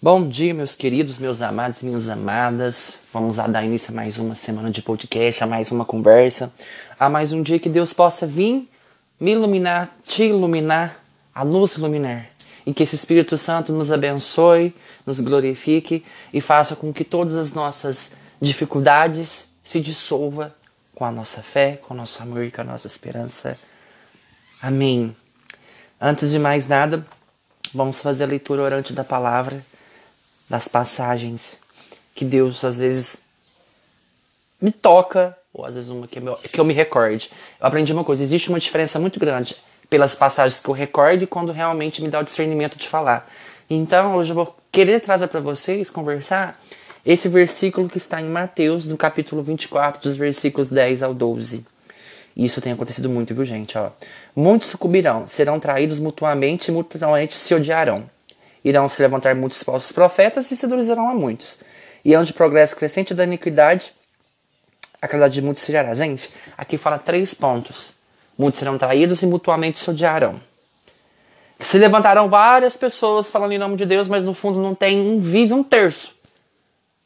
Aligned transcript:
Bom 0.00 0.28
dia, 0.28 0.54
meus 0.54 0.76
queridos, 0.76 1.18
meus 1.18 1.42
amados 1.42 1.82
minhas 1.82 2.08
amadas. 2.08 3.00
Vamos 3.12 3.34
dar 3.34 3.64
início 3.64 3.90
a 3.90 3.96
mais 3.96 4.16
uma 4.16 4.32
semana 4.32 4.70
de 4.70 4.80
podcast, 4.80 5.42
a 5.42 5.46
mais 5.46 5.72
uma 5.72 5.84
conversa, 5.84 6.52
a 6.96 7.08
mais 7.08 7.32
um 7.32 7.42
dia 7.42 7.58
que 7.58 7.68
Deus 7.68 7.92
possa 7.92 8.24
vir 8.24 8.70
me 9.18 9.32
iluminar, 9.32 9.92
te 10.00 10.22
iluminar, 10.22 11.00
a 11.34 11.44
nos 11.44 11.76
iluminar. 11.76 12.26
E 12.64 12.72
que 12.72 12.84
esse 12.84 12.94
Espírito 12.94 13.36
Santo 13.36 13.72
nos 13.72 13.90
abençoe, 13.90 14.72
nos 15.04 15.18
glorifique 15.18 16.04
e 16.32 16.40
faça 16.40 16.76
com 16.76 16.92
que 16.92 17.02
todas 17.02 17.34
as 17.34 17.52
nossas 17.52 18.12
dificuldades 18.40 19.48
se 19.64 19.80
dissolva 19.80 20.54
com 20.94 21.04
a 21.04 21.10
nossa 21.10 21.42
fé, 21.42 21.76
com 21.82 21.92
o 21.92 21.96
nosso 21.96 22.22
amor 22.22 22.44
e 22.44 22.52
com 22.52 22.60
a 22.60 22.64
nossa 22.64 22.86
esperança. 22.86 23.58
Amém. 24.62 25.16
Antes 26.00 26.30
de 26.30 26.38
mais 26.38 26.68
nada, 26.68 27.04
vamos 27.74 28.00
fazer 28.00 28.22
a 28.22 28.28
leitura 28.28 28.62
orante 28.62 28.92
da 28.92 29.02
palavra 29.02 29.60
das 30.48 30.68
passagens 30.68 31.58
que 32.14 32.24
Deus 32.24 32.64
às 32.64 32.78
vezes 32.78 33.18
me 34.60 34.72
toca, 34.72 35.36
ou 35.52 35.64
às 35.64 35.74
vezes 35.74 35.90
uma 35.90 36.06
que, 36.08 36.18
eu, 36.18 36.36
que 36.36 36.58
eu 36.58 36.64
me 36.64 36.74
recorde. 36.74 37.30
Eu 37.60 37.66
aprendi 37.66 37.92
uma 37.92 38.04
coisa: 38.04 38.22
existe 38.22 38.48
uma 38.48 38.58
diferença 38.58 38.98
muito 38.98 39.20
grande 39.20 39.56
pelas 39.88 40.14
passagens 40.14 40.60
que 40.60 40.68
eu 40.68 40.74
recordo 40.74 41.22
e 41.22 41.26
quando 41.26 41.52
realmente 41.52 42.02
me 42.02 42.08
dá 42.08 42.20
o 42.20 42.24
discernimento 42.24 42.76
de 42.76 42.88
falar. 42.88 43.30
Então, 43.70 44.16
hoje 44.16 44.30
eu 44.30 44.34
vou 44.34 44.56
querer 44.72 45.00
trazer 45.00 45.28
para 45.28 45.40
vocês, 45.40 45.90
conversar, 45.90 46.60
esse 47.04 47.28
versículo 47.28 47.88
que 47.88 47.96
está 47.96 48.20
em 48.20 48.28
Mateus, 48.28 48.86
no 48.86 48.96
capítulo 48.96 49.42
24, 49.42 50.02
dos 50.02 50.16
versículos 50.16 50.68
10 50.68 51.02
ao 51.02 51.14
12. 51.14 51.64
Isso 52.36 52.60
tem 52.60 52.72
acontecido 52.72 53.08
muito, 53.10 53.34
viu, 53.34 53.44
gente? 53.44 53.76
Ó. 53.76 53.90
Muitos 54.34 54.68
sucumbirão, 54.68 55.26
serão 55.26 55.58
traídos 55.58 55.98
mutuamente 55.98 56.70
e 56.70 56.74
mutuamente 56.74 57.36
se 57.36 57.54
odiarão. 57.54 58.08
Irão 58.64 58.88
se 58.88 59.00
levantar 59.02 59.34
muitos 59.34 59.62
falsos 59.62 59.92
profetas 59.92 60.50
e 60.50 60.56
seduzirão 60.56 61.08
a 61.08 61.14
muitos. 61.14 61.60
E 62.04 62.16
onde 62.16 62.32
progresso 62.32 62.76
crescente 62.76 63.14
da 63.14 63.24
iniquidade, 63.24 63.92
a 65.00 65.06
qualidade 65.06 65.34
de 65.34 65.42
muitos 65.42 65.62
se 65.62 65.72
gerará. 65.72 65.94
Gente, 65.94 66.32
aqui 66.56 66.76
fala 66.76 66.98
três 66.98 67.34
pontos. 67.34 67.94
Muitos 68.36 68.58
serão 68.58 68.78
traídos 68.78 69.22
e 69.22 69.26
mutuamente 69.26 69.78
se 69.78 69.90
odiarão. 69.90 70.40
Se 71.58 71.76
levantarão 71.76 72.28
várias 72.28 72.76
pessoas 72.76 73.30
falando 73.30 73.52
em 73.52 73.58
nome 73.58 73.76
de 73.76 73.84
Deus, 73.84 74.06
mas 74.06 74.22
no 74.22 74.32
fundo 74.32 74.60
não 74.60 74.74
tem 74.74 75.00
um 75.00 75.18
vive 75.18 75.52
um 75.52 75.62
terço. 75.62 76.14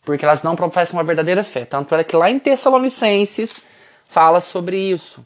Porque 0.05 0.25
elas 0.25 0.43
não 0.43 0.55
professam 0.55 0.99
uma 0.99 1.05
verdadeira 1.05 1.43
fé. 1.43 1.65
Tanto 1.65 1.95
é 1.95 2.05
que 2.05 2.17
lá 2.17 2.31
em 2.31 2.39
Tessalonicenses 2.39 3.63
fala 4.09 4.41
sobre 4.41 4.77
isso. 4.77 5.25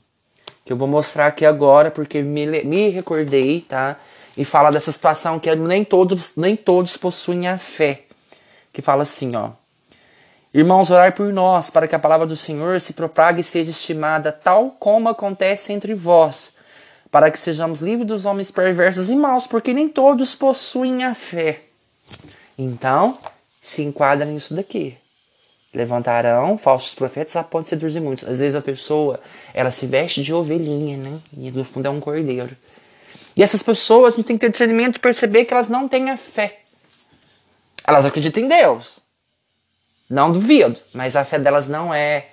Que 0.65 0.73
eu 0.73 0.77
vou 0.77 0.87
mostrar 0.87 1.27
aqui 1.27 1.45
agora, 1.45 1.91
porque 1.91 2.23
me, 2.23 2.47
me 2.65 2.89
recordei, 2.91 3.63
tá? 3.63 3.97
E 4.37 4.45
fala 4.45 4.71
dessa 4.71 4.93
situação 4.93 5.39
que 5.39 5.55
nem 5.55 5.85
todos, 5.85 6.33
nem 6.37 6.57
todos 6.57 6.97
possuem 6.97 7.49
a 7.49 7.59
fé. 7.59 8.03
Que 8.73 8.83
fala 8.83 9.03
assim, 9.03 9.35
ó. 9.35 9.51
Irmãos, 10.53 10.91
orar 10.91 11.15
por 11.15 11.33
nós, 11.33 11.71
para 11.71 11.87
que 11.87 11.95
a 11.95 11.99
palavra 11.99 12.27
do 12.27 12.37
Senhor 12.37 12.81
se 12.81 12.93
propague 12.93 13.41
e 13.41 13.45
seja 13.45 13.71
estimada 13.71 14.33
tal 14.33 14.71
como 14.79 15.09
acontece 15.09 15.73
entre 15.73 15.95
vós, 15.95 16.55
para 17.11 17.31
que 17.31 17.39
sejamos 17.39 17.81
livres 17.81 18.07
dos 18.07 18.25
homens 18.25 18.51
perversos 18.51 19.11
e 19.11 19.17
maus, 19.17 19.47
porque 19.47 19.75
nem 19.75 19.89
todos 19.89 20.35
possuem 20.35 21.05
a 21.05 21.15
fé. 21.15 21.61
Então, 22.59 23.17
se 23.61 23.83
enquadra 23.83 24.25
nisso 24.25 24.55
daqui. 24.55 24.97
Levantarão 25.75 26.57
falsos 26.57 26.95
profetas 26.95 27.37
a 27.37 27.43
ponto 27.43 27.65
de 27.65 27.71
seduzir 27.71 28.01
muitos. 28.01 28.27
Às 28.27 28.39
vezes 28.39 28.55
a 28.55 28.63
pessoa, 28.63 29.21
ela 29.53 29.71
se 29.71 29.85
veste 29.85 30.23
de 30.23 30.33
ovelhinha, 30.33 30.97
né? 30.97 31.19
E 31.37 31.51
no 31.51 31.65
fundo 31.65 31.87
é 31.87 31.91
um 31.91 32.01
cordeiro. 32.01 32.57
E 33.37 33.43
essas 33.43 33.63
pessoas, 33.63 34.15
a 34.15 34.17
gente 34.17 34.27
tem 34.27 34.37
que 34.37 34.41
ter 34.41 34.51
discernimento 34.51 34.95
de 34.95 35.01
perceber 35.01 35.45
que 35.45 35.53
elas 35.53 35.69
não 35.69 35.87
têm 35.87 36.09
a 36.09 36.17
fé. 36.17 36.57
Elas 37.87 38.07
acreditam 38.07 38.43
em 38.43 38.49
Deus. 38.49 38.99
Não 40.09 40.33
duvido, 40.33 40.79
mas 40.95 41.17
a 41.17 41.25
fé 41.25 41.39
delas 41.39 41.69
não 41.69 41.93
é 41.93 42.29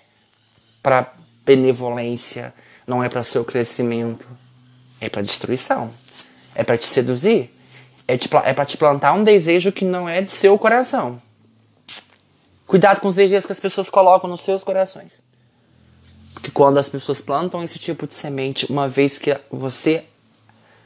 para 0.82 1.14
benevolência, 1.45 2.54
não 2.88 3.04
é 3.04 3.10
para 3.10 3.23
seu 3.23 3.44
crescimento, 3.44 4.26
é 5.02 5.10
para 5.10 5.22
destruição, 5.22 5.92
é 6.55 6.64
para 6.64 6.77
te 6.77 6.86
seduzir, 6.86 7.52
é, 8.08 8.14
é 8.14 8.54
para 8.54 8.66
te 8.66 8.77
plantar 8.77 9.14
um 9.14 9.23
desejo 9.23 9.72
que 9.72 9.83
não 9.83 10.08
é 10.08 10.22
do 10.22 10.30
seu 10.30 10.58
coração. 10.58 11.22
Cuidado 12.66 13.02
com 13.02 13.08
os 13.08 13.16
desejos 13.16 13.45
que 13.45 13.52
as 13.52 13.60
pessoas 13.60 13.89
colocam 13.89 14.30
nos 14.30 14.42
seus 14.42 14.64
corações. 14.64 15.22
Porque 16.33 16.52
quando 16.52 16.77
as 16.77 16.88
pessoas 16.88 17.20
plantam 17.20 17.61
esse 17.64 17.77
tipo 17.77 18.08
de 18.08 18.14
semente, 18.14 18.72
uma 18.72 18.88
vez 18.88 19.17
que 19.17 19.38
você 19.52 20.06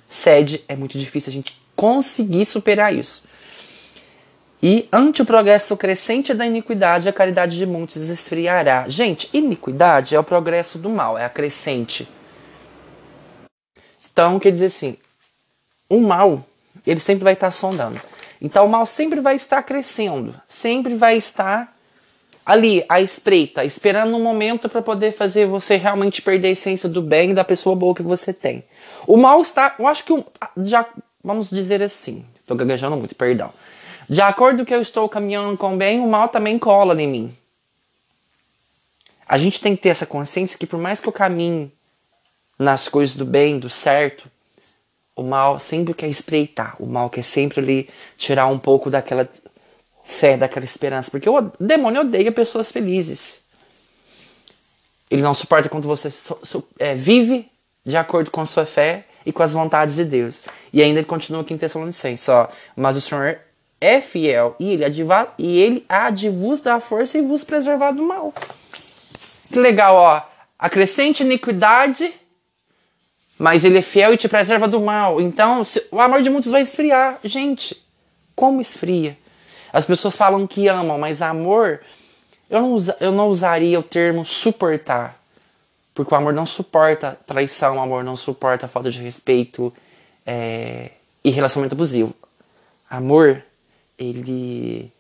cede, 0.08 0.64
é 0.68 0.76
muito 0.76 0.98
difícil 0.98 1.30
a 1.30 1.34
gente 1.34 1.62
conseguir 1.76 2.46
superar 2.46 2.96
isso. 2.96 3.28
E 4.62 4.90
ante 4.92 5.22
o 5.22 5.26
progresso 5.26 5.78
crescente 5.78 6.34
da 6.34 6.46
iniquidade, 6.46 7.08
a 7.08 7.14
caridade 7.14 7.56
de 7.56 7.66
muitos 7.66 8.10
esfriará. 8.10 8.86
Gente, 8.88 9.30
iniquidade 9.32 10.16
é 10.16 10.20
o 10.20 10.24
progresso 10.24 10.80
do 10.80 10.90
mal, 10.90 11.18
é 11.18 11.26
a 11.26 11.30
crescente. 11.30 12.08
Então, 14.12 14.40
quer 14.40 14.52
dizer 14.52 14.68
assim, 14.68 14.98
o 15.88 16.02
mal, 16.02 16.44
ele 16.86 17.00
sempre 17.00 17.24
vai 17.24 17.34
estar 17.34 17.52
sondando. 17.52 18.02
Então, 18.42 18.66
o 18.66 18.70
mal 18.70 18.86
sempre 18.88 19.20
vai 19.20 19.36
estar 19.36 19.62
crescendo, 19.62 20.34
sempre 20.48 20.96
vai 20.96 21.18
estar 21.18 21.77
ali, 22.48 22.86
à 22.88 23.02
espreita, 23.02 23.66
esperando 23.66 24.16
um 24.16 24.24
momento 24.24 24.70
para 24.70 24.82
poder 24.82 25.12
fazer 25.12 25.46
você 25.46 25.76
realmente 25.76 26.22
perder 26.22 26.48
a 26.48 26.52
essência 26.52 26.88
do 26.88 27.02
bem 27.02 27.34
da 27.34 27.44
pessoa 27.44 27.76
boa 27.76 27.94
que 27.94 28.02
você 28.02 28.32
tem. 28.32 28.64
O 29.06 29.18
mal 29.18 29.42
está, 29.42 29.76
eu 29.78 29.86
acho 29.86 30.06
que 30.06 30.14
já 30.64 30.88
vamos 31.22 31.50
dizer 31.50 31.84
assim, 31.84 32.26
estou 32.40 32.56
gaguejando 32.56 32.96
muito, 32.96 33.14
perdão. 33.16 33.52
De 34.10 34.22
acordo 34.22 34.66
que 34.66 34.74
eu 34.74 34.82
estou 34.82 35.10
caminhando 35.10 35.58
com 35.58 35.74
o 35.74 35.78
bem, 35.78 36.00
o 36.00 36.08
mal 36.08 36.30
também 36.30 36.58
cola 36.58 37.00
em 37.02 37.08
mim. 37.08 37.38
A 39.28 39.38
gente 39.38 39.60
tem 39.60 39.76
que 39.76 39.82
ter 39.82 39.90
essa 39.90 40.06
consciência 40.06 40.58
que 40.58 40.66
por 40.66 40.80
mais 40.80 41.02
que 41.02 41.10
eu 41.10 41.12
caminhe 41.12 41.70
nas 42.58 42.88
coisas 42.88 43.14
do 43.14 43.26
bem, 43.26 43.60
do 43.60 43.70
certo, 43.70 44.32
o 45.14 45.22
mal 45.22 45.60
sempre 45.60 45.94
quer 45.94 46.08
espreitar, 46.08 46.78
o 46.80 46.86
mal 46.86 47.10
quer 47.10 47.24
sempre 47.24 47.60
ali 47.60 47.90
tirar 48.18 48.48
um 48.48 48.58
pouco 48.58 48.90
daquela 48.90 49.28
fé, 50.08 50.38
daquela 50.38 50.66
esperança. 50.66 51.12
Porque 51.12 51.30
o 51.30 51.52
demônio 51.60 52.02
odeia 52.02 52.32
pessoas 52.32 52.72
felizes. 52.72 53.42
Ele 55.12 55.22
não 55.22 55.34
suporta 55.34 55.70
quando 55.70 55.88
você 55.88 56.10
so, 56.10 56.38
so, 56.42 56.68
é, 56.80 56.96
vive 56.96 57.50
de 57.86 57.96
acordo 57.96 58.32
com 58.32 58.42
a 58.42 58.46
sua 58.46 58.66
fé 58.66 59.06
e 59.26 59.32
com 59.32 59.44
as 59.44 59.54
vontades 59.54 59.96
de 59.96 60.06
Deus. 60.06 60.44
E 60.72 60.82
ainda 60.82 61.00
ele 61.00 61.08
continua 61.08 61.42
aqui 61.42 61.54
em 61.54 61.58
Tessalonicenses, 61.58 62.28
ó. 62.30 62.50
Mas 62.76 62.96
o 62.98 63.02
Senhor 63.02 63.40
é 63.80 64.02
fiel 64.02 64.56
e 64.60 64.72
ele, 64.72 64.86
adiva, 64.86 65.34
e 65.38 65.60
ele 65.60 65.86
há 65.88 66.10
de 66.10 66.30
vos 66.30 66.62
dar 66.62 66.80
força 66.80 67.18
e 67.18 67.22
vos 67.22 67.44
preservar 67.44 67.92
do 67.92 68.04
mal. 68.04 68.34
Que 69.52 69.60
legal, 69.60 69.96
ó. 69.96 70.22
A 70.58 70.70
crescente 70.70 71.24
iniquidade, 71.24 72.12
mas 73.38 73.64
ele 73.64 73.78
é 73.78 73.82
fiel 73.82 74.14
e 74.14 74.18
te 74.18 74.28
preserva 74.28 74.68
do 74.68 74.82
mal. 74.82 75.22
Então, 75.22 75.64
se, 75.64 75.86
o 75.92 76.02
amor 76.02 76.22
de 76.22 76.30
muitos 76.30 76.52
vai 76.52 76.62
esfriar. 76.62 77.20
Gente, 77.24 77.78
como 78.36 78.60
esfria? 78.60 79.18
As 79.72 79.86
pessoas 79.86 80.16
falam 80.16 80.48
que 80.48 80.68
amam, 80.68 80.98
mas 80.98 81.22
amor, 81.22 81.82
eu 82.50 82.62
não, 82.62 82.74
usa, 82.74 82.96
eu 83.00 83.12
não 83.12 83.28
usaria 83.28 83.80
o 83.80 83.84
termo 83.84 84.26
suportar. 84.26 85.18
Porque 85.94 86.14
o 86.14 86.18
amor 86.18 86.34
não 86.34 86.46
suporta 86.46 87.18
traição, 87.26 87.78
o 87.78 87.82
amor 87.82 88.04
não 88.04 88.16
suporta 88.16 88.68
falta 88.68 88.92
de 88.92 89.02
respeito 89.02 89.74
é, 90.26 90.92
e 91.24 91.30
relacionamento 91.30 91.74
abusivo. 91.74 92.14
Amor, 92.90 93.44
ele, 93.98 94.92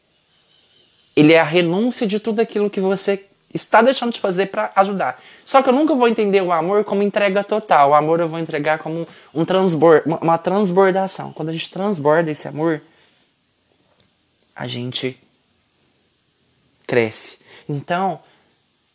ele 1.15 1.33
é 1.33 1.39
a 1.39 1.43
renúncia 1.43 2.07
de 2.07 2.19
tudo 2.19 2.39
aquilo 2.39 2.69
que 2.69 2.79
você 2.79 3.23
está 3.53 3.81
deixando 3.81 4.13
de 4.13 4.19
fazer 4.19 4.47
para 4.47 4.71
ajudar. 4.75 5.21
Só 5.45 5.61
que 5.61 5.69
eu 5.69 5.73
nunca 5.73 5.95
vou 5.95 6.07
entender 6.07 6.41
o 6.41 6.51
amor 6.51 6.83
como 6.83 7.03
entrega 7.03 7.43
total. 7.43 7.91
O 7.91 7.93
amor 7.93 8.19
eu 8.19 8.27
vou 8.27 8.39
entregar 8.39 8.79
como 8.79 9.07
um 9.33 9.45
transbor, 9.45 10.01
uma, 10.05 10.17
uma 10.17 10.37
transbordação. 10.37 11.31
Quando 11.31 11.49
a 11.49 11.53
gente 11.53 11.69
transborda 11.69 12.31
esse 12.31 12.47
amor, 12.47 12.81
a 14.57 14.67
gente 14.67 15.21
cresce. 16.87 17.37
Então, 17.69 18.19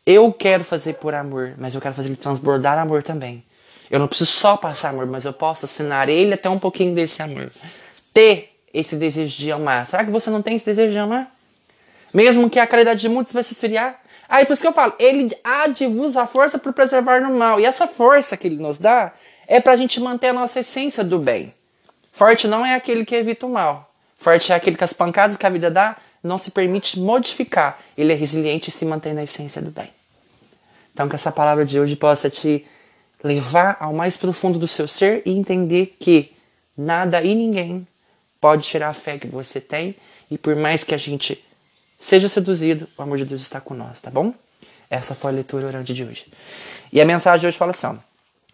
eu 0.05 0.33
quero 0.33 0.65
fazer 0.65 0.95
por 0.95 1.15
amor, 1.15 1.55
mas 1.57 1.75
eu 1.75 1.81
quero 1.81 1.95
fazer 1.95 2.09
ele 2.09 2.17
transbordar 2.17 2.79
amor 2.79 3.03
também. 3.03 3.45
Eu 3.89 4.01
não 4.01 4.09
preciso 4.09 4.33
só 4.33 4.57
passar 4.57 4.89
amor, 4.89 5.07
mas 5.07 5.25
eu 5.25 5.33
posso 5.33 5.67
assinar 5.67 6.09
ele 6.09 6.35
até 6.35 6.49
um 6.49 6.59
pouquinho 6.59 6.95
desse 6.95 7.23
amor. 7.23 7.51
Ter 8.13 8.59
esse 8.75 8.97
desejo 8.97 9.37
de 9.37 9.53
amar. 9.53 9.87
Será 9.87 10.05
que 10.05 10.11
você 10.11 10.31
não 10.31 10.43
tem 10.43 10.57
esse 10.57 10.65
desejo 10.65 10.93
de 10.93 10.99
amar? 10.99 11.33
Mesmo 12.13 12.51
que 12.51 12.59
a 12.59 12.67
caridade 12.67 13.01
de 13.01 13.09
muitos 13.09 13.33
vai 13.33 13.43
se 13.43 13.53
esfriar? 13.53 14.01
Aí 14.29 14.47
por 14.47 14.55
isso 14.55 14.63
que 14.63 14.69
eu 14.69 14.73
falo, 14.73 14.95
ele 14.99 15.31
há 15.45 15.69
de 15.69 15.87
vos 15.87 16.17
a 16.17 16.27
força 16.27 16.59
para 16.59 16.73
preservar 16.73 17.21
no 17.21 17.37
mal. 17.39 17.61
E 17.61 17.67
essa 17.67 17.87
força 17.87 18.37
que 18.37 18.49
ele 18.49 18.57
nos 18.57 18.79
dá 18.79 19.13
é 19.47 19.61
para 19.61 19.75
a 19.75 19.77
gente 19.77 20.01
manter 20.01 20.29
a 20.29 20.33
nossa 20.33 20.61
essência 20.61 21.05
do 21.05 21.19
bem. 21.19 21.53
Forte 22.13 22.49
não 22.49 22.65
é 22.65 22.75
aquele 22.75 23.05
que 23.05 23.15
evita 23.15 23.47
o 23.47 23.51
mal. 23.51 23.92
Forte 24.23 24.53
é 24.53 24.55
aquele 24.55 24.77
que 24.77 24.85
as 24.85 24.93
pancadas 24.93 25.37
que 25.37 25.45
a 25.45 25.51
vida 25.51 25.69
dá 25.69 25.97
não 26.23 26.39
se 26.39 26.53
permite 26.53 26.97
modificar. 27.01 27.81
Ele 27.99 28.13
é 28.13 28.15
resiliente 28.15 28.71
e 28.71 28.73
se 28.73 28.85
mantém 28.85 29.13
na 29.13 29.25
essência 29.25 29.61
do 29.61 29.73
bem. 29.73 29.89
Então, 30.95 31.09
que 31.09 31.17
essa 31.17 31.33
palavra 31.33 31.65
de 31.65 31.81
hoje 31.81 31.97
possa 31.97 32.31
te 32.31 32.65
levar 33.25 33.77
ao 33.81 33.93
mais 33.93 34.17
profundo 34.17 34.61
do 34.61 34.69
seu 34.69 34.87
ser 34.87 35.23
e 35.27 35.33
entender 35.33 35.97
que 35.99 36.31
nada 36.79 37.21
e 37.21 37.35
ninguém 37.35 37.85
pode 38.41 38.63
tirar 38.63 38.91
a 38.91 38.93
fé 38.93 39.19
que 39.19 39.27
você 39.27 39.61
tem 39.61 39.97
e 40.31 40.39
por 40.39 40.55
mais 40.55 40.85
que 40.85 40.95
a 40.95 40.99
gente 40.99 41.45
seja 41.99 42.29
seduzido, 42.29 42.89
o 42.97 43.03
amor 43.03 43.19
de 43.19 43.25
Deus 43.25 43.41
está 43.41 43.61
com 43.61 43.75
nós, 43.75 44.01
tá 44.01 44.09
bom? 44.09 44.33
Essa 44.89 45.17
foi 45.17 45.33
a 45.33 45.35
leitura 45.35 45.67
orante 45.67 45.93
de 45.93 46.05
hoje. 46.05 46.27
E 46.93 47.01
a 47.01 47.05
mensagem 47.05 47.41
de 47.41 47.47
hoje 47.49 47.59
fala 47.59 47.73
assim: 47.73 47.99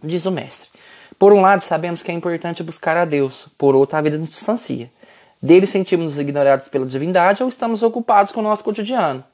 diz 0.02 0.24
o 0.24 0.30
mestre. 0.30 0.70
Por 1.18 1.34
um 1.34 1.42
lado, 1.42 1.60
sabemos 1.60 2.02
que 2.02 2.10
é 2.10 2.14
importante 2.14 2.62
buscar 2.62 2.96
a 2.96 3.04
Deus, 3.04 3.48
por 3.58 3.74
outro, 3.74 3.98
a 3.98 4.00
vida 4.00 4.16
nos 4.16 4.30
distancia. 4.30 4.90
Dele 5.40 5.66
sentimos-nos 5.66 6.18
ignorados 6.18 6.68
pela 6.68 6.84
divindade 6.86 7.42
ou 7.42 7.48
estamos 7.48 7.82
ocupados 7.82 8.32
com 8.32 8.40
o 8.40 8.42
nosso 8.42 8.64
cotidiano. 8.64 9.24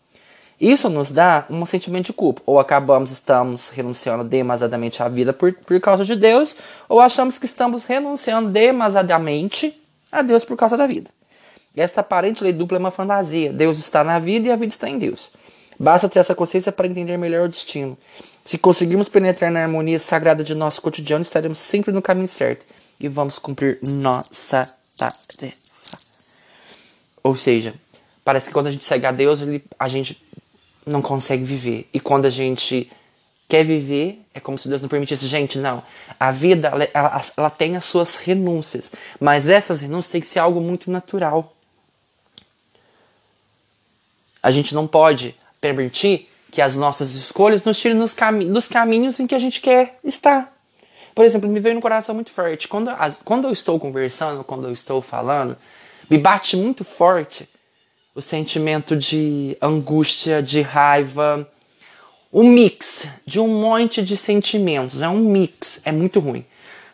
Isso 0.60 0.88
nos 0.88 1.10
dá 1.10 1.46
um 1.50 1.66
sentimento 1.66 2.06
de 2.06 2.12
culpa. 2.12 2.42
Ou 2.46 2.58
acabamos, 2.58 3.10
estamos 3.10 3.70
renunciando 3.70 4.22
demasiadamente 4.22 5.02
à 5.02 5.08
vida 5.08 5.32
por, 5.32 5.52
por 5.52 5.80
causa 5.80 6.04
de 6.04 6.14
Deus, 6.14 6.56
ou 6.88 7.00
achamos 7.00 7.38
que 7.38 7.46
estamos 7.46 7.84
renunciando 7.84 8.50
demasiadamente 8.50 9.80
a 10.12 10.22
Deus 10.22 10.44
por 10.44 10.56
causa 10.56 10.76
da 10.76 10.86
vida. 10.86 11.10
Esta 11.76 12.02
aparente 12.02 12.44
lei 12.44 12.52
dupla 12.52 12.78
é 12.78 12.80
uma 12.80 12.90
fantasia. 12.90 13.52
Deus 13.52 13.78
está 13.78 14.04
na 14.04 14.18
vida 14.18 14.48
e 14.48 14.52
a 14.52 14.56
vida 14.56 14.72
está 14.72 14.88
em 14.88 14.98
Deus. 14.98 15.30
Basta 15.78 16.08
ter 16.08 16.20
essa 16.20 16.34
consciência 16.34 16.70
para 16.70 16.86
entender 16.86 17.16
melhor 17.16 17.46
o 17.46 17.48
destino. 17.48 17.98
Se 18.44 18.56
conseguirmos 18.56 19.08
penetrar 19.08 19.50
na 19.50 19.62
harmonia 19.62 19.98
sagrada 19.98 20.44
de 20.44 20.54
nosso 20.54 20.80
cotidiano, 20.80 21.22
estaremos 21.22 21.58
sempre 21.58 21.92
no 21.92 22.00
caminho 22.00 22.28
certo 22.28 22.64
e 23.00 23.08
vamos 23.08 23.40
cumprir 23.40 23.80
nossa 23.82 24.64
tarefa. 24.96 25.73
Ou 27.24 27.34
seja, 27.34 27.74
parece 28.22 28.48
que 28.48 28.52
quando 28.52 28.66
a 28.66 28.70
gente 28.70 28.84
segue 28.84 29.06
a 29.06 29.10
Deus, 29.10 29.40
ele, 29.40 29.64
a 29.78 29.88
gente 29.88 30.22
não 30.86 31.00
consegue 31.00 31.42
viver. 31.42 31.88
E 31.92 31.98
quando 31.98 32.26
a 32.26 32.30
gente 32.30 32.92
quer 33.48 33.64
viver, 33.64 34.22
é 34.34 34.40
como 34.40 34.58
se 34.58 34.68
Deus 34.68 34.82
não 34.82 34.88
permitisse. 34.90 35.26
Gente, 35.26 35.58
não. 35.58 35.82
A 36.20 36.30
vida, 36.30 36.68
ela, 36.68 36.88
ela, 36.92 37.24
ela 37.34 37.50
tem 37.50 37.76
as 37.76 37.86
suas 37.86 38.16
renúncias. 38.16 38.92
Mas 39.18 39.48
essas 39.48 39.80
renúncias 39.80 40.12
têm 40.12 40.20
que 40.20 40.26
ser 40.26 40.38
algo 40.38 40.60
muito 40.60 40.90
natural. 40.90 41.56
A 44.42 44.50
gente 44.50 44.74
não 44.74 44.86
pode 44.86 45.34
permitir 45.58 46.28
que 46.50 46.60
as 46.60 46.76
nossas 46.76 47.14
escolhas 47.14 47.64
nos 47.64 47.78
tirem 47.78 47.98
dos, 47.98 48.12
cami 48.12 48.44
dos 48.44 48.68
caminhos 48.68 49.18
em 49.18 49.26
que 49.26 49.34
a 49.34 49.38
gente 49.38 49.62
quer 49.62 49.98
estar. 50.04 50.52
Por 51.14 51.24
exemplo, 51.24 51.48
me 51.48 51.58
veio 51.58 51.74
no 51.74 51.80
coração 51.80 52.14
muito 52.14 52.30
forte. 52.30 52.68
Quando, 52.68 52.90
as, 52.90 53.22
quando 53.22 53.46
eu 53.46 53.52
estou 53.52 53.80
conversando, 53.80 54.44
quando 54.44 54.66
eu 54.66 54.72
estou 54.72 55.00
falando, 55.00 55.56
me 56.08 56.18
bate 56.18 56.56
muito 56.56 56.84
forte 56.84 57.48
o 58.14 58.22
sentimento 58.22 58.96
de 58.96 59.56
angústia, 59.60 60.42
de 60.42 60.60
raiva, 60.60 61.50
um 62.32 62.48
mix 62.48 63.08
de 63.26 63.40
um 63.40 63.48
monte 63.48 64.02
de 64.02 64.16
sentimentos. 64.16 65.02
É 65.02 65.08
um 65.08 65.20
mix, 65.20 65.80
é 65.84 65.90
muito 65.90 66.20
ruim, 66.20 66.44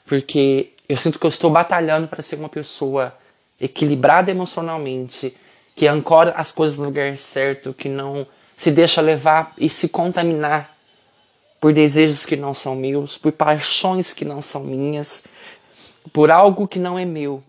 porque 0.07 0.73
eu 0.89 0.97
sinto 0.97 1.19
que 1.19 1.27
eu 1.27 1.31
estou 1.31 1.51
batalhando 1.51 2.09
para 2.09 2.23
ser 2.23 2.37
uma 2.37 2.49
pessoa 2.49 3.17
equilibrada 3.61 4.31
emocionalmente, 4.31 5.37
que 5.77 5.87
ancora 5.87 6.33
as 6.33 6.51
coisas 6.51 6.79
no 6.79 6.87
lugar 6.87 7.17
certo, 7.17 7.75
que 7.75 7.89
não 7.89 8.27
se 8.55 8.71
deixa 8.71 9.01
levar 9.01 9.53
e 9.57 9.69
se 9.69 9.89
contaminar 9.89 10.77
por 11.61 11.73
desejos 11.73 12.25
que 12.25 12.37
não 12.37 12.55
são 12.55 12.75
meus, 12.75 13.19
por 13.19 13.33
paixões 13.33 14.15
que 14.15 14.25
não 14.25 14.41
são 14.41 14.63
minhas, 14.65 15.23
por 16.13 16.31
algo 16.31 16.67
que 16.67 16.79
não 16.79 16.99
é 16.99 17.05
meu. 17.05 17.43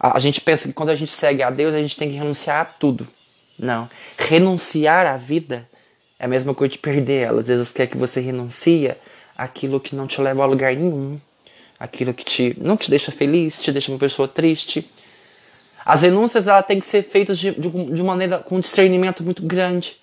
A 0.00 0.18
gente 0.20 0.40
pensa 0.40 0.68
que 0.68 0.74
quando 0.74 0.90
a 0.90 0.94
gente 0.94 1.10
segue 1.10 1.42
a 1.42 1.50
Deus, 1.50 1.74
a 1.74 1.80
gente 1.80 1.96
tem 1.96 2.10
que 2.10 2.16
renunciar 2.16 2.60
a 2.60 2.64
tudo. 2.64 3.06
Não. 3.58 3.90
Renunciar 4.16 5.06
à 5.06 5.16
vida 5.16 5.68
é 6.18 6.24
a 6.24 6.28
mesma 6.28 6.54
coisa 6.54 6.72
de 6.72 6.78
perder 6.78 7.26
ela. 7.26 7.40
Às 7.40 7.48
vezes 7.48 7.72
quer 7.72 7.88
que 7.88 7.96
você 7.96 8.20
renuncia 8.20 8.96
aquilo 9.36 9.80
que 9.80 9.96
não 9.96 10.06
te 10.06 10.20
leva 10.20 10.42
a 10.42 10.46
lugar 10.46 10.74
nenhum. 10.74 11.20
Aquilo 11.80 12.14
que 12.14 12.24
te, 12.24 12.56
não 12.60 12.76
te 12.76 12.90
deixa 12.90 13.10
feliz, 13.10 13.60
te 13.60 13.72
deixa 13.72 13.90
uma 13.90 13.98
pessoa 13.98 14.28
triste. 14.28 14.88
As 15.84 16.02
renúncias 16.02 16.46
ela 16.46 16.62
tem 16.62 16.78
que 16.78 16.86
ser 16.86 17.02
feitas 17.02 17.38
de, 17.38 17.50
de, 17.52 17.68
de 17.68 18.02
maneira 18.02 18.38
com 18.38 18.56
um 18.56 18.60
discernimento 18.60 19.24
muito 19.24 19.42
grande. 19.42 19.96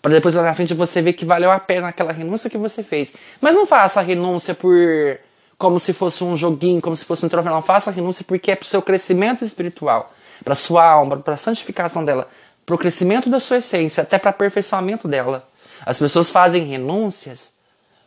Para 0.00 0.12
depois 0.12 0.34
lá 0.34 0.42
na 0.42 0.54
frente 0.54 0.74
você 0.74 1.02
ver 1.02 1.12
que 1.12 1.24
valeu 1.24 1.50
a 1.50 1.60
pena 1.60 1.88
aquela 1.88 2.12
renúncia 2.12 2.48
que 2.48 2.58
você 2.58 2.82
fez. 2.82 3.12
Mas 3.40 3.54
não 3.54 3.66
faça 3.66 4.00
a 4.00 4.02
renúncia 4.02 4.54
por 4.54 5.18
como 5.62 5.78
se 5.78 5.92
fosse 5.92 6.24
um 6.24 6.36
joguinho, 6.36 6.80
como 6.80 6.96
se 6.96 7.04
fosse 7.04 7.24
um 7.24 7.28
troféu. 7.28 7.52
Não 7.52 7.62
faça 7.62 7.92
renúncia 7.92 8.24
porque 8.26 8.50
é 8.50 8.56
para 8.56 8.64
o 8.64 8.68
seu 8.68 8.82
crescimento 8.82 9.44
espiritual, 9.44 10.12
para 10.42 10.56
sua 10.56 10.84
alma, 10.84 11.16
para 11.18 11.34
a 11.34 11.36
santificação 11.36 12.04
dela, 12.04 12.28
para 12.66 12.74
o 12.74 12.78
crescimento 12.78 13.30
da 13.30 13.38
sua 13.38 13.58
essência, 13.58 14.02
até 14.02 14.18
para 14.18 14.30
aperfeiçoamento 14.30 15.06
dela. 15.06 15.48
As 15.86 16.00
pessoas 16.00 16.30
fazem 16.30 16.64
renúncias 16.64 17.52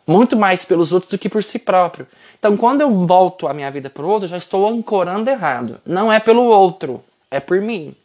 muito 0.06 0.36
mais 0.36 0.66
pelos 0.66 0.92
outros 0.92 1.10
do 1.10 1.18
que 1.18 1.30
por 1.30 1.42
si 1.46 1.58
próprio. 1.58 2.06
Então, 2.38 2.58
quando 2.58 2.82
eu 2.82 2.94
volto 3.06 3.48
a 3.48 3.54
minha 3.54 3.72
vida 3.72 3.90
para 3.90 4.04
o 4.04 4.10
outro, 4.10 4.28
já 4.28 4.36
estou 4.36 4.68
ancorando 4.68 5.30
errado. 5.30 5.80
Não 5.86 6.12
é 6.12 6.20
pelo 6.20 6.44
outro, 6.44 7.02
é 7.32 7.40
por 7.40 7.62
mim. 7.62 7.96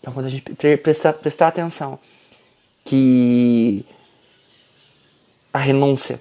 Então, 0.00 0.14
quando 0.14 0.24
a 0.24 0.30
gente 0.30 0.42
prestar, 0.78 1.12
prestar 1.12 1.48
atenção 1.48 1.98
que 2.86 3.84
a 5.52 5.58
renúncia 5.58 6.18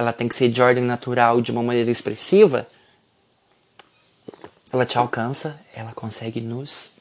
ela 0.00 0.14
tem 0.14 0.26
que 0.26 0.34
ser 0.34 0.48
de 0.48 0.62
ordem 0.62 0.82
natural, 0.82 1.42
de 1.42 1.52
uma 1.52 1.62
maneira 1.62 1.90
expressiva, 1.90 2.66
ela 4.72 4.86
te 4.86 4.96
alcança, 4.96 5.60
ela 5.74 5.92
consegue 5.92 6.40
nos 6.40 6.92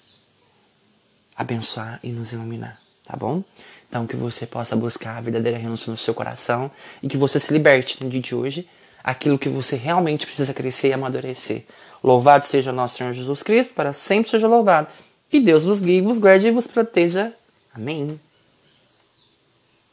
abençoar 1.34 2.02
e 2.04 2.12
nos 2.12 2.34
iluminar, 2.34 2.78
tá 3.06 3.16
bom? 3.16 3.42
Então 3.88 4.06
que 4.06 4.18
você 4.18 4.46
possa 4.46 4.76
buscar 4.76 5.16
a 5.16 5.22
verdadeira 5.22 5.58
renúncia 5.58 5.90
no 5.90 5.96
seu 5.96 6.14
coração 6.14 6.70
e 7.02 7.08
que 7.08 7.16
você 7.16 7.40
se 7.40 7.54
liberte 7.54 8.04
no 8.04 8.10
dia 8.10 8.20
de 8.20 8.36
hoje 8.36 8.68
aquilo 9.02 9.40
que 9.40 9.48
você 9.48 9.78
realmente 9.78 10.26
precisa 10.26 10.54
crescer 10.54 10.90
e 10.90 10.94
amadurecer. 10.94 11.64
Louvado 12.04 12.44
seja 12.44 12.74
nosso 12.74 12.98
Senhor 12.98 13.14
Jesus 13.14 13.42
Cristo, 13.42 13.74
para 13.74 13.94
sempre 13.94 14.30
seja 14.30 14.46
louvado. 14.46 14.90
Que 15.30 15.40
Deus 15.40 15.64
vos 15.64 15.82
guie, 15.82 16.02
vos 16.02 16.20
guarde 16.20 16.48
e 16.48 16.52
vos 16.52 16.68
proteja. 16.68 17.32
Amém. 17.74 18.20